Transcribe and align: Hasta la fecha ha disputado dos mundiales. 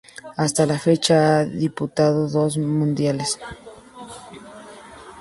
Hasta 0.35 0.65
la 0.65 0.79
fecha 0.79 1.41
ha 1.41 1.45
disputado 1.45 2.27
dos 2.27 2.57
mundiales. 2.57 3.37